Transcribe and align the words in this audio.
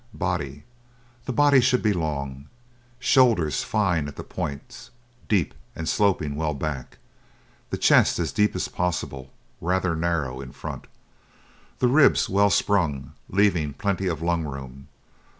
BODY 0.15 0.63
The 1.25 1.31
body 1.31 1.61
should 1.61 1.83
be 1.83 1.93
long. 1.93 2.47
Shoulders 2.97 3.61
fine 3.61 4.07
at 4.07 4.15
the 4.15 4.23
points, 4.23 4.89
deep 5.29 5.53
and 5.75 5.87
sloping 5.87 6.33
well 6.35 6.55
back. 6.55 6.97
The 7.69 7.77
chest 7.77 8.17
as 8.17 8.31
deep 8.31 8.55
as 8.55 8.67
possible, 8.67 9.29
rather 9.61 9.95
narrow 9.95 10.41
in 10.41 10.53
front. 10.53 10.85
The 11.77 11.87
ribs 11.87 12.27
well 12.27 12.49
sprung, 12.49 13.13
leaving 13.29 13.73
plenty 13.73 14.07
of 14.07 14.23
lung 14.23 14.43
room. 14.43 14.87